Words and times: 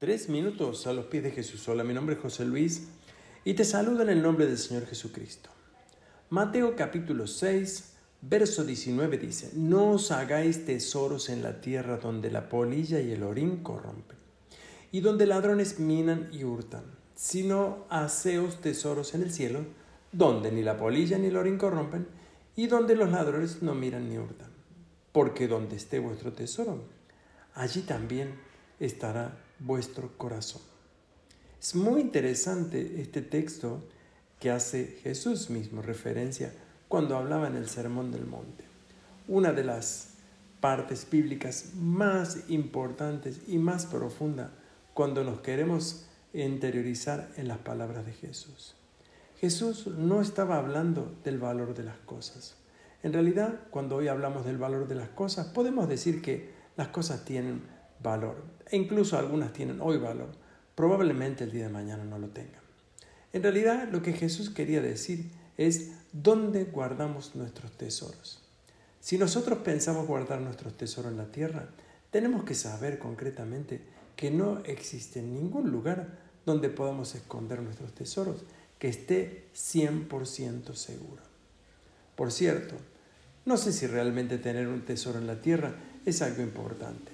Tres 0.00 0.28
minutos 0.28 0.88
a 0.88 0.92
los 0.92 1.06
pies 1.06 1.22
de 1.22 1.30
Jesús. 1.30 1.68
Hola, 1.68 1.84
mi 1.84 1.94
nombre 1.94 2.16
es 2.16 2.20
José 2.20 2.44
Luis 2.44 2.88
y 3.44 3.54
te 3.54 3.64
saludo 3.64 4.02
en 4.02 4.08
el 4.08 4.22
nombre 4.22 4.44
del 4.44 4.58
Señor 4.58 4.86
Jesucristo. 4.86 5.50
Mateo 6.30 6.74
capítulo 6.74 7.28
6, 7.28 7.94
verso 8.20 8.64
19 8.64 9.18
dice, 9.18 9.52
No 9.54 9.92
os 9.92 10.10
hagáis 10.10 10.66
tesoros 10.66 11.28
en 11.28 11.44
la 11.44 11.60
tierra 11.60 11.98
donde 11.98 12.32
la 12.32 12.48
polilla 12.48 13.00
y 13.00 13.12
el 13.12 13.22
orín 13.22 13.62
corrompen, 13.62 14.18
y 14.90 15.00
donde 15.00 15.26
ladrones 15.26 15.78
minan 15.78 16.28
y 16.32 16.42
hurtan, 16.42 16.82
sino 17.14 17.86
haceos 17.88 18.60
tesoros 18.60 19.14
en 19.14 19.22
el 19.22 19.32
cielo, 19.32 19.60
donde 20.10 20.50
ni 20.50 20.64
la 20.64 20.76
polilla 20.76 21.18
ni 21.18 21.28
el 21.28 21.36
orín 21.36 21.56
corrompen, 21.56 22.08
y 22.56 22.66
donde 22.66 22.96
los 22.96 23.12
ladrones 23.12 23.62
no 23.62 23.76
miran 23.76 24.08
ni 24.08 24.18
hurtan. 24.18 24.50
Porque 25.12 25.46
donde 25.46 25.76
esté 25.76 26.00
vuestro 26.00 26.32
tesoro, 26.32 26.82
allí 27.54 27.82
también 27.82 28.34
estará 28.80 29.43
vuestro 29.58 30.16
corazón. 30.18 30.62
Es 31.60 31.74
muy 31.74 32.00
interesante 32.00 33.00
este 33.00 33.22
texto 33.22 33.82
que 34.38 34.50
hace 34.50 34.98
Jesús 35.02 35.48
mismo 35.50 35.80
referencia 35.80 36.52
cuando 36.88 37.16
hablaba 37.16 37.46
en 37.46 37.56
el 37.56 37.68
Sermón 37.68 38.12
del 38.12 38.26
Monte. 38.26 38.64
Una 39.26 39.52
de 39.52 39.64
las 39.64 40.10
partes 40.60 41.06
bíblicas 41.10 41.70
más 41.74 42.48
importantes 42.48 43.40
y 43.48 43.58
más 43.58 43.86
profunda 43.86 44.52
cuando 44.92 45.24
nos 45.24 45.40
queremos 45.40 46.06
interiorizar 46.32 47.30
en 47.36 47.48
las 47.48 47.58
palabras 47.58 48.04
de 48.06 48.12
Jesús. 48.12 48.74
Jesús 49.40 49.86
no 49.86 50.20
estaba 50.20 50.56
hablando 50.56 51.14
del 51.24 51.38
valor 51.38 51.74
de 51.74 51.84
las 51.84 51.98
cosas. 51.98 52.56
En 53.02 53.12
realidad, 53.12 53.60
cuando 53.70 53.96
hoy 53.96 54.08
hablamos 54.08 54.44
del 54.44 54.56
valor 54.56 54.88
de 54.88 54.94
las 54.94 55.10
cosas, 55.10 55.48
podemos 55.48 55.88
decir 55.88 56.22
que 56.22 56.52
las 56.76 56.88
cosas 56.88 57.24
tienen 57.24 57.62
valor. 58.04 58.36
E 58.70 58.76
incluso 58.76 59.18
algunas 59.18 59.52
tienen 59.52 59.80
hoy 59.80 59.98
valor. 59.98 60.28
Probablemente 60.76 61.42
el 61.42 61.50
día 61.50 61.64
de 61.64 61.72
mañana 61.72 62.04
no 62.04 62.20
lo 62.20 62.28
tengan. 62.28 62.62
En 63.32 63.42
realidad 63.42 63.88
lo 63.90 64.00
que 64.00 64.12
Jesús 64.12 64.50
quería 64.50 64.80
decir 64.80 65.32
es 65.58 65.90
dónde 66.12 66.64
guardamos 66.64 67.34
nuestros 67.34 67.72
tesoros. 67.72 68.40
Si 69.00 69.18
nosotros 69.18 69.58
pensamos 69.58 70.06
guardar 70.06 70.40
nuestros 70.40 70.76
tesoros 70.76 71.10
en 71.10 71.18
la 71.18 71.32
tierra, 71.32 71.68
tenemos 72.10 72.44
que 72.44 72.54
saber 72.54 72.98
concretamente 72.98 73.80
que 74.14 74.30
no 74.30 74.60
existe 74.64 75.20
ningún 75.20 75.70
lugar 75.70 76.06
donde 76.46 76.68
podamos 76.68 77.14
esconder 77.14 77.60
nuestros 77.60 77.92
tesoros 77.92 78.44
que 78.78 78.88
esté 78.88 79.48
100% 79.54 80.74
seguro. 80.74 81.22
Por 82.14 82.30
cierto, 82.30 82.76
no 83.44 83.56
sé 83.56 83.72
si 83.72 83.86
realmente 83.86 84.38
tener 84.38 84.68
un 84.68 84.82
tesoro 84.82 85.18
en 85.18 85.26
la 85.26 85.40
tierra 85.40 85.74
es 86.06 86.22
algo 86.22 86.42
importante. 86.42 87.13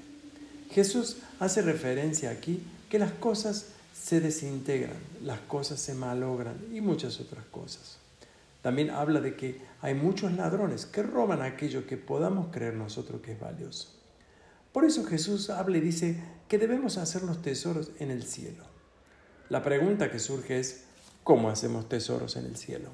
Jesús 0.70 1.18
hace 1.40 1.62
referencia 1.62 2.30
aquí 2.30 2.62
que 2.88 2.98
las 2.98 3.12
cosas 3.12 3.66
se 3.92 4.20
desintegran, 4.20 4.98
las 5.22 5.40
cosas 5.40 5.80
se 5.80 5.94
malogran 5.94 6.56
y 6.72 6.80
muchas 6.80 7.20
otras 7.20 7.44
cosas. 7.46 7.98
También 8.62 8.90
habla 8.90 9.20
de 9.20 9.36
que 9.36 9.60
hay 9.80 9.94
muchos 9.94 10.32
ladrones 10.32 10.86
que 10.86 11.02
roban 11.02 11.42
aquello 11.42 11.86
que 11.86 11.96
podamos 11.96 12.48
creer 12.52 12.74
nosotros 12.74 13.20
que 13.20 13.32
es 13.32 13.40
valioso. 13.40 13.88
Por 14.72 14.84
eso 14.84 15.04
Jesús 15.04 15.50
habla 15.50 15.78
y 15.78 15.80
dice 15.80 16.22
que 16.48 16.58
debemos 16.58 16.98
hacer 16.98 17.22
los 17.22 17.42
tesoros 17.42 17.90
en 17.98 18.10
el 18.10 18.22
cielo. 18.22 18.64
La 19.48 19.64
pregunta 19.64 20.10
que 20.10 20.20
surge 20.20 20.60
es, 20.60 20.84
¿cómo 21.24 21.50
hacemos 21.50 21.88
tesoros 21.88 22.36
en 22.36 22.46
el 22.46 22.56
cielo? 22.56 22.90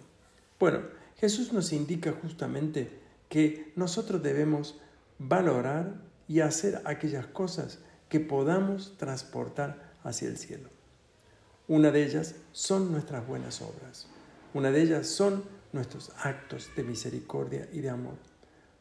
Bueno, 0.58 0.80
Jesús 1.18 1.52
nos 1.52 1.72
indica 1.72 2.14
justamente 2.22 2.88
que 3.28 3.72
nosotros 3.76 4.22
debemos 4.22 4.76
valorar 5.18 5.94
y 6.28 6.40
hacer 6.40 6.82
aquellas 6.84 7.26
cosas 7.26 7.78
que 8.08 8.20
podamos 8.20 8.96
transportar 8.96 9.94
hacia 10.02 10.28
el 10.28 10.38
cielo. 10.38 10.70
Una 11.68 11.90
de 11.90 12.04
ellas 12.04 12.36
son 12.52 12.92
nuestras 12.92 13.26
buenas 13.26 13.60
obras. 13.60 14.06
Una 14.54 14.70
de 14.70 14.82
ellas 14.82 15.08
son 15.08 15.44
nuestros 15.72 16.12
actos 16.22 16.70
de 16.76 16.84
misericordia 16.84 17.68
y 17.72 17.80
de 17.80 17.90
amor. 17.90 18.14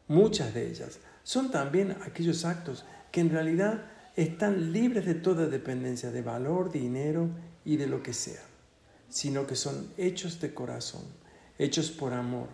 Muchas 0.08 0.54
de 0.54 0.68
ellas 0.70 1.00
son 1.24 1.50
también 1.50 1.96
aquellos 2.06 2.46
actos 2.46 2.86
que 3.12 3.22
en 3.22 3.32
realidad 3.32 3.86
están 4.16 4.72
libres 4.72 5.06
de 5.06 5.16
toda 5.16 5.48
dependencia 5.48 6.12
de 6.12 6.22
valor, 6.22 6.72
dinero 6.72 7.30
y 7.66 7.78
de 7.78 7.88
lo 7.88 8.04
que 8.04 8.14
sea, 8.14 8.44
sino 9.10 9.48
que 9.48 9.56
son 9.56 9.90
hechos 9.98 10.40
de 10.40 10.54
corazón, 10.54 11.04
hechos 11.58 11.90
por 11.90 12.14
amor, 12.14 12.50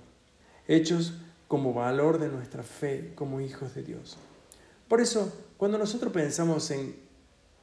hechos 0.68 1.14
como 1.48 1.74
valor 1.74 2.18
de 2.20 2.30
nuestra 2.30 2.64
fe 2.64 3.12
como 3.16 3.42
hijos 3.42 3.76
de 3.76 3.84
Dios. 3.84 4.18
Por 4.92 5.00
eso, 5.00 5.32
cuando 5.56 5.78
nosotros 5.78 6.12
pensamos 6.12 6.70
en 6.70 6.98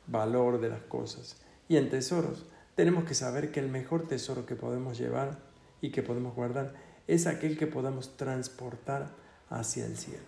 valor 0.06 0.62
de 0.62 0.70
las 0.70 0.80
cosas 0.80 1.36
y 1.68 1.76
en 1.76 1.90
tesoros, 1.90 2.46
tenemos 2.74 3.04
que 3.04 3.12
saber 3.12 3.52
que 3.52 3.60
el 3.60 3.68
mejor 3.68 4.08
tesoro 4.08 4.46
que 4.46 4.54
podemos 4.54 4.96
llevar 4.96 5.38
y 5.82 5.90
que 5.90 6.02
podemos 6.02 6.34
guardar 6.34 6.72
es 7.06 7.26
aquel 7.26 7.58
que 7.58 7.66
podamos 7.66 8.16
transportar 8.16 9.10
hacia 9.50 9.84
el 9.84 9.98
cielo. 9.98 10.24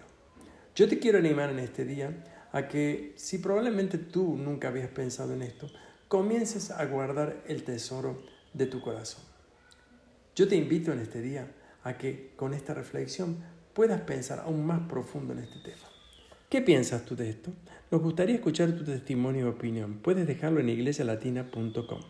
Yo 0.74 0.90
te 0.90 0.98
quiero 0.98 1.16
animar 1.16 1.48
en 1.48 1.60
este 1.60 1.86
día 1.86 2.22
a 2.52 2.68
que 2.68 3.14
si 3.16 3.38
probablemente 3.38 3.96
tú 3.96 4.36
nunca 4.36 4.68
habías 4.68 4.90
pensado 4.90 5.32
en 5.32 5.40
esto, 5.40 5.68
comiences 6.06 6.70
a 6.70 6.84
guardar 6.84 7.42
el 7.46 7.64
tesoro 7.64 8.22
de 8.52 8.66
tu 8.66 8.82
corazón. 8.82 9.24
Yo 10.34 10.46
te 10.46 10.56
invito 10.56 10.92
en 10.92 10.98
este 10.98 11.22
día 11.22 11.50
a 11.82 11.96
que 11.96 12.34
con 12.36 12.52
esta 12.52 12.74
reflexión 12.74 13.38
puedas 13.72 14.02
pensar 14.02 14.40
aún 14.40 14.66
más 14.66 14.86
profundo 14.86 15.32
en 15.32 15.38
este 15.38 15.60
tema. 15.60 15.99
¿Qué 16.50 16.60
piensas 16.60 17.04
tú 17.04 17.14
de 17.14 17.30
esto? 17.30 17.52
Nos 17.92 18.02
gustaría 18.02 18.34
escuchar 18.34 18.72
tu 18.72 18.82
testimonio 18.82 19.46
y 19.46 19.48
opinión. 19.48 20.00
Puedes 20.02 20.26
dejarlo 20.26 20.58
en 20.58 20.68
iglesialatina.com. 20.68 22.00